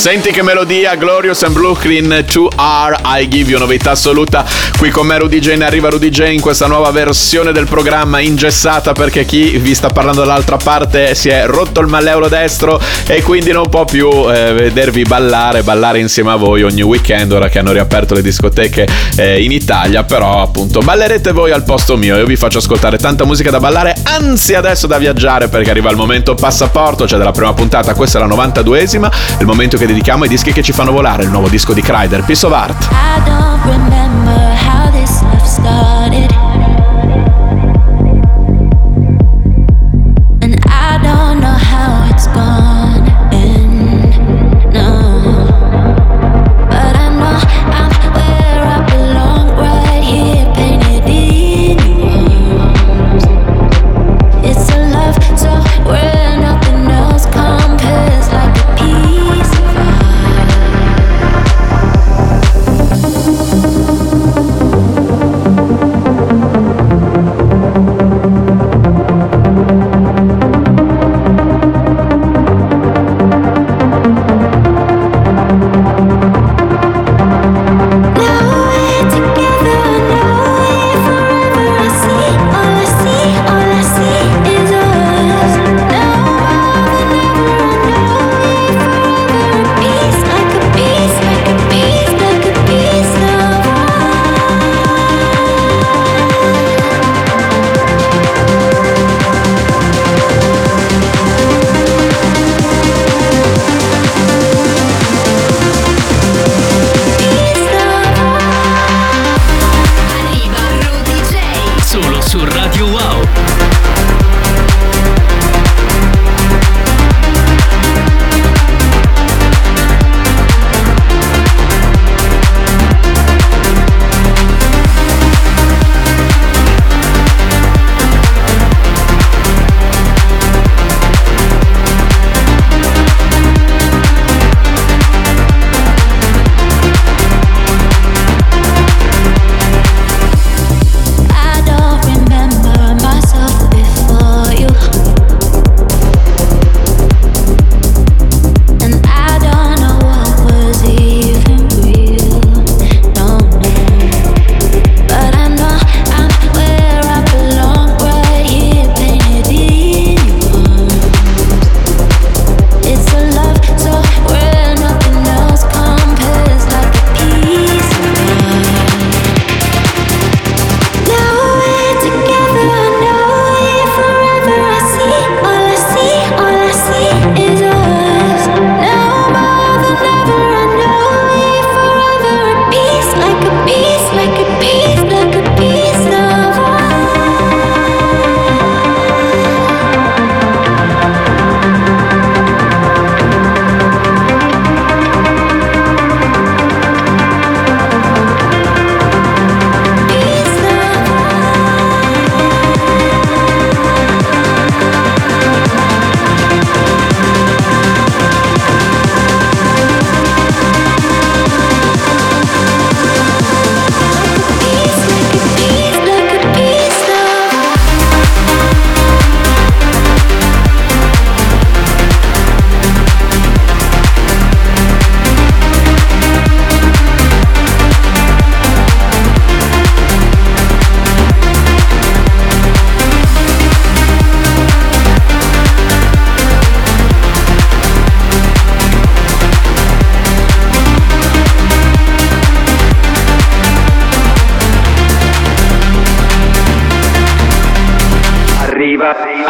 Senti 0.05 0.29
che 0.29 0.43
melodia, 0.43 0.93
Glorious 0.93 1.41
and 1.41 1.53
Brooklyn 1.53 2.23
2R, 2.27 2.99
I 3.19 3.27
give 3.27 3.49
you 3.49 3.57
novità 3.57 3.89
assoluta. 3.89 4.45
Qui 4.77 4.91
con 4.91 5.07
me 5.07 5.17
Rudy 5.17 5.39
J, 5.39 5.55
ne 5.55 5.65
arriva 5.65 5.89
Rudy 5.89 6.09
J 6.09 6.27
in 6.31 6.41
questa 6.41 6.67
nuova 6.67 6.91
versione 6.91 7.51
del 7.51 7.65
programma 7.65 8.19
ingessata 8.19 8.91
perché 8.91 9.25
chi 9.25 9.57
vi 9.57 9.73
sta 9.73 9.89
parlando 9.89 10.21
dall'altra 10.21 10.57
parte 10.57 11.15
si 11.15 11.29
è 11.29 11.47
rotto 11.47 11.79
il 11.79 11.87
malleolo 11.87 12.27
destro 12.27 12.79
e 13.07 13.23
quindi 13.23 13.51
non 13.51 13.67
può 13.67 13.85
più 13.85 14.07
eh, 14.31 14.53
vedervi 14.53 15.01
ballare, 15.01 15.63
ballare 15.63 15.97
insieme 15.97 16.33
a 16.33 16.35
voi 16.35 16.61
ogni 16.61 16.83
weekend 16.83 17.31
ora 17.31 17.49
che 17.49 17.57
hanno 17.57 17.71
riaperto 17.71 18.13
le 18.13 18.21
discoteche 18.21 18.87
eh, 19.15 19.41
in 19.41 19.51
Italia, 19.51 20.03
però 20.03 20.43
appunto 20.43 20.81
ballerete 20.81 21.31
voi 21.31 21.49
al 21.49 21.63
posto 21.63 21.97
mio, 21.97 22.15
io 22.15 22.25
vi 22.27 22.35
faccio 22.35 22.59
ascoltare 22.59 22.99
tanta 22.99 23.25
musica 23.25 23.49
da 23.49 23.59
ballare, 23.59 23.95
anzi 24.03 24.53
adesso 24.53 24.85
da 24.85 24.99
viaggiare 24.99 25.47
perché 25.47 25.71
arriva 25.71 25.89
il 25.89 25.97
momento 25.97 26.35
passaporto, 26.35 27.07
cioè 27.07 27.17
della 27.17 27.31
prima 27.31 27.53
puntata, 27.53 27.95
questa 27.95 28.19
è 28.19 28.27
la 28.27 28.35
92esima, 28.35 29.11
il 29.39 29.47
momento 29.47 29.77
che 29.77 29.93
dedichiamo 29.95 30.23
ai 30.23 30.29
dischi 30.29 30.51
che 30.51 30.61
ci 30.61 30.73
fanno 30.73 30.91
volare, 30.91 31.23
il 31.23 31.29
nuovo 31.29 31.47
disco 31.47 31.71
di 31.71 31.81
Kryder, 31.81 32.25
Piece 32.25 32.45
of 32.45 32.51
Art. 32.51 32.89
I 32.91 33.23
don't 33.23 33.63
remember 33.63 34.53
how 34.67 34.91
this 34.91 35.21
love 35.21 35.45
started. 35.45 36.04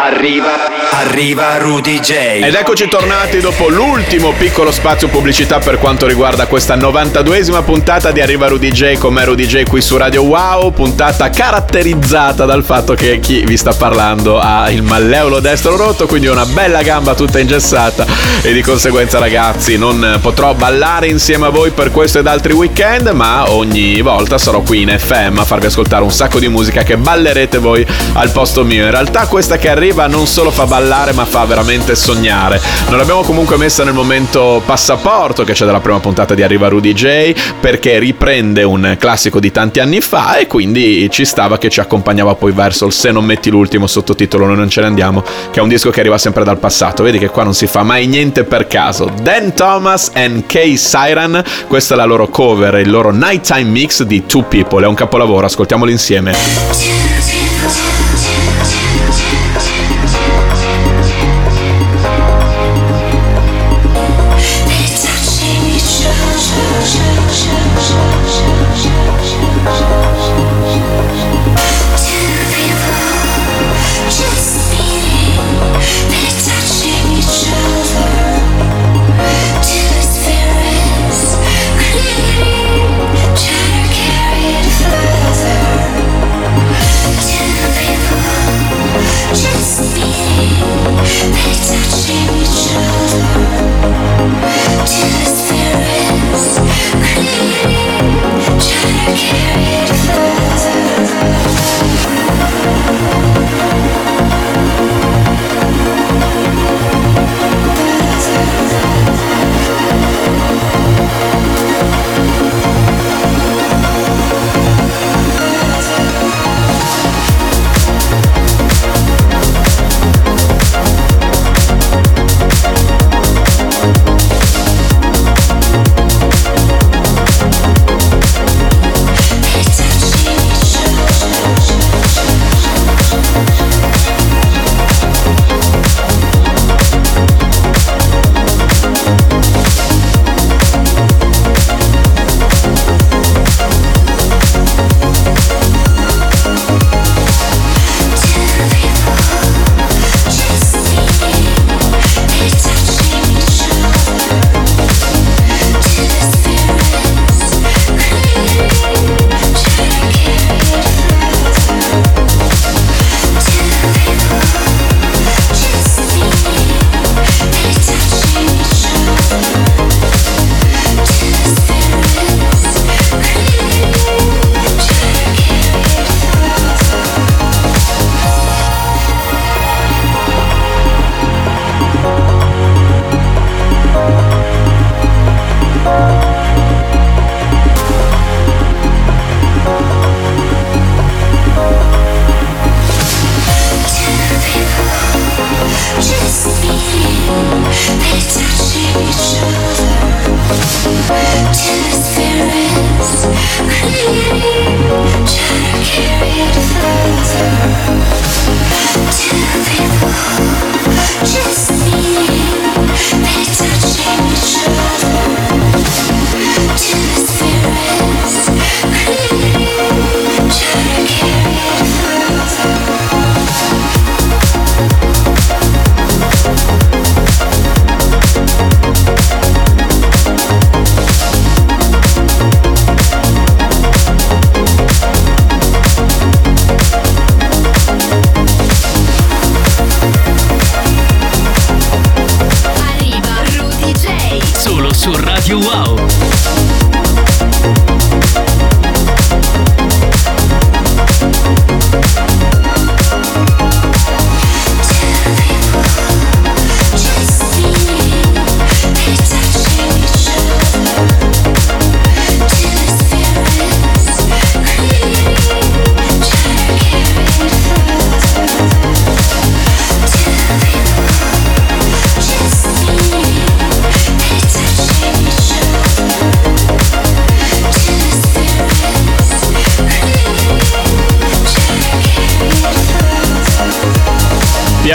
Arriva, 0.06 0.75
arriva 0.98 1.58
Rudy 1.58 2.00
J. 2.00 2.12
Ed 2.42 2.54
eccoci 2.54 2.88
tornati 2.88 3.42
dopo 3.42 3.68
l'ultimo 3.68 4.32
piccolo 4.32 4.72
spazio 4.72 5.10
pubblicità 5.10 5.60
per 5.60 5.78
quanto 5.78 6.08
riguarda 6.08 6.48
questa 6.48 6.78
92esima 6.78 7.66
puntata 7.66 8.12
di 8.12 8.22
Arriva 8.22 8.48
Rudy 8.48 8.72
J 8.72 8.98
con 8.98 9.14
me 9.14 9.26
Rudy 9.26 9.46
J 9.46 9.64
qui 9.64 9.82
su 9.82 9.98
Radio 9.98 10.24
Wow, 10.24 10.72
puntata 10.72 11.30
caratterizzata 11.30 12.46
dal 12.46 12.64
fatto 12.64 12.94
che 12.94 13.20
chi 13.20 13.44
vi 13.44 13.58
sta 13.58 13.74
parlando 13.74 14.40
ha 14.40 14.72
il 14.72 14.84
malleolo 14.84 15.42
destro 15.42 15.76
rotto, 15.76 16.08
quindi 16.08 16.28
una 16.28 16.46
bella 16.46 16.82
gamba 16.82 17.14
tutta 17.14 17.40
ingessata 17.40 18.06
e 18.42 18.54
di 18.54 18.62
conseguenza 18.62 19.20
ragazzi 19.20 19.78
non 19.78 20.20
potrò 20.22 20.54
ballare 20.54 21.08
insieme 21.08 21.48
a 21.48 21.50
voi 21.50 21.72
per 21.72 21.92
questo 21.92 22.20
ed 22.20 22.28
altri 22.28 22.54
weekend, 22.54 23.10
ma 23.10 23.52
ogni 23.52 24.00
volta 24.00 24.38
sarò 24.38 24.62
qui 24.62 24.84
in 24.84 24.96
FM 24.98 25.40
a 25.40 25.44
farvi 25.44 25.66
ascoltare 25.66 26.04
un 26.04 26.12
sacco 26.12 26.40
di 26.40 26.48
musica 26.48 26.84
che 26.84 26.96
ballerete 26.96 27.58
voi 27.58 27.86
al 28.14 28.32
posto 28.32 28.64
mio. 28.64 28.86
In 28.86 28.92
realtà 28.92 29.28
questa 29.28 29.58
che 29.58 29.70
arriva 29.70 30.08
non 30.08 30.26
solo 30.26 30.52
fa 30.52 30.66
ballare 30.66 30.84
ma 30.86 31.26
fa 31.26 31.46
veramente 31.46 31.96
sognare. 31.96 32.62
Non 32.90 32.98
l'abbiamo 32.98 33.24
comunque 33.24 33.58
messa 33.58 33.84
nel 33.84 33.94
momento 33.94 34.62
passaporto 34.64 35.44
che 35.44 35.54
c'è 35.54 35.66
dalla 35.66 35.80
prima 35.80 36.00
puntata 36.00 36.36
di 36.36 36.44
Arriva 36.44 36.68
Rudy 36.68 36.94
J 36.94 37.34
perché 37.60 37.98
riprende 37.98 38.62
un 38.62 38.96
classico 39.00 39.40
di 39.40 39.52
tanti 39.52 39.80
anni 39.80 40.00
fa 40.00 40.38
e 40.38 40.46
quindi 40.46 41.10
ci 41.10 41.26
stava 41.26 41.58
che 41.58 41.70
ci 41.70 41.80
accompagnava 41.80 42.36
poi 42.36 42.52
verso 42.52 42.86
il 42.86 42.94
Se 42.94 43.12
non 43.12 43.26
metti 43.26 43.50
l'ultimo 43.50 43.88
sottotitolo 43.88 44.46
noi 44.46 44.58
non 44.58 44.70
ce 44.70 44.82
ne 44.82 44.88
andiamo 44.88 45.24
che 45.52 45.60
è 45.60 45.64
un 45.64 45.70
disco 45.70 45.90
che 45.90 46.02
arriva 46.02 46.20
sempre 46.20 46.44
dal 46.44 46.60
passato. 46.60 47.02
Vedi 47.02 47.18
che 47.18 47.30
qua 47.30 47.44
non 47.44 47.56
si 47.56 47.66
fa 47.66 47.82
mai 47.82 48.06
niente 48.06 48.44
per 48.44 48.68
caso. 48.68 49.12
Dan 49.22 49.54
Thomas 49.54 50.12
and 50.14 50.46
Kay 50.46 50.78
Siren, 50.78 51.44
questa 51.68 51.96
è 51.96 51.98
la 51.98 52.06
loro 52.06 52.28
cover, 52.28 52.76
il 52.76 52.92
loro 52.92 53.12
nighttime 53.12 53.64
mix 53.64 54.04
di 54.04 54.28
Two 54.28 54.44
People, 54.44 54.84
è 54.84 54.88
un 54.88 54.94
capolavoro, 54.94 55.48
ascoltiamolo 55.48 55.90
insieme. 55.90 57.95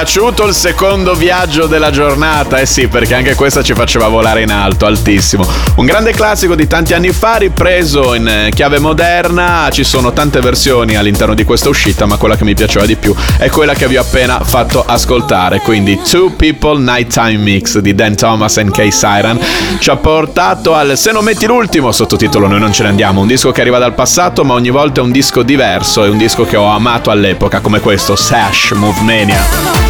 Piaciuto 0.01 0.47
il 0.47 0.55
secondo 0.55 1.13
viaggio 1.13 1.67
della 1.67 1.91
giornata? 1.91 2.59
Eh 2.59 2.65
sì, 2.65 2.89
perché 2.89 3.15
anche 3.15 3.35
questa 3.35 3.63
ci 3.63 3.75
faceva 3.75 4.09
volare 4.09 4.41
in 4.41 4.51
alto, 4.51 4.87
altissimo. 4.87 5.47
Un 5.75 5.85
grande 5.85 6.13
classico 6.13 6.55
di 6.55 6.67
tanti 6.67 6.95
anni 6.95 7.11
fa, 7.11 7.37
ripreso 7.37 8.15
in 8.15 8.27
eh, 8.27 8.51
chiave 8.51 8.79
moderna. 8.79 9.69
Ci 9.71 9.85
sono 9.85 10.15
tante 10.15 10.41
versioni 10.41 10.97
all'interno 10.97 11.35
di 11.35 11.45
questa 11.45 11.69
uscita, 11.69 12.07
ma 12.07 12.17
quella 12.17 12.35
che 12.35 12.45
mi 12.45 12.55
piaceva 12.55 12.87
di 12.87 12.97
più 12.97 13.15
è 13.37 13.51
quella 13.51 13.75
che 13.75 13.89
vi 13.89 13.99
ho 13.99 14.01
appena 14.01 14.41
fatto 14.43 14.83
ascoltare. 14.83 15.59
Quindi 15.59 16.01
Two 16.01 16.31
People 16.31 16.81
Nighttime 16.81 17.37
Mix 17.37 17.77
di 17.77 17.95
Dan 17.95 18.17
Thomas 18.17 18.57
e 18.57 18.71
Kay 18.71 18.91
Siren 18.91 19.39
ci 19.81 19.91
ha 19.91 19.97
portato 19.97 20.75
al 20.75 20.97
Se 20.97 21.13
non 21.13 21.25
metti 21.25 21.45
l'ultimo, 21.45 21.93
sottotitolo 21.93 22.47
Noi 22.47 22.59
non 22.59 22.73
ce 22.73 22.85
ne 22.85 22.89
andiamo, 22.89 23.21
un 23.21 23.27
disco 23.27 23.53
che 23.53 23.61
arriva 23.61 23.77
dal 23.77 23.93
passato, 23.93 24.45
ma 24.45 24.55
ogni 24.55 24.71
volta 24.71 25.03
è 25.03 25.05
un 25.05 25.11
disco 25.11 25.43
diverso, 25.43 26.05
è 26.05 26.09
un 26.09 26.17
disco 26.17 26.47
che 26.47 26.57
ho 26.57 26.69
amato 26.69 27.11
all'epoca, 27.11 27.61
come 27.61 27.81
questo, 27.81 28.17
Sash 28.17 28.71
Move 28.71 29.03
Mania. 29.03 29.90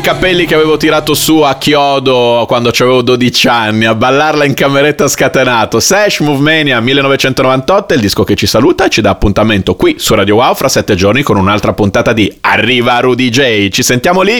I 0.00 0.02
capelli 0.02 0.46
che 0.46 0.54
avevo 0.54 0.78
tirato 0.78 1.12
su 1.12 1.40
a 1.40 1.56
chiodo 1.56 2.46
quando 2.48 2.70
avevo 2.70 3.02
12 3.02 3.48
anni, 3.48 3.84
a 3.84 3.94
ballarla 3.94 4.46
in 4.46 4.54
cameretta 4.54 5.06
scatenato. 5.06 5.78
Sash 5.78 6.20
Move 6.20 6.40
Mania 6.40 6.80
1998 6.80 7.92
è 7.92 7.96
il 7.96 8.02
disco 8.02 8.24
che 8.24 8.34
ci 8.34 8.46
saluta 8.46 8.86
e 8.86 8.88
ci 8.88 9.02
dà 9.02 9.10
appuntamento 9.10 9.74
qui 9.74 9.96
su 9.98 10.14
Radio 10.14 10.36
Wow 10.36 10.54
fra 10.54 10.68
7 10.68 10.94
giorni 10.94 11.22
con 11.22 11.36
un'altra 11.36 11.74
puntata 11.74 12.14
di 12.14 12.34
Arriva 12.40 12.98
Rudy 12.98 13.28
J. 13.28 13.68
Ci 13.68 13.82
sentiamo 13.82 14.22
lì! 14.22 14.38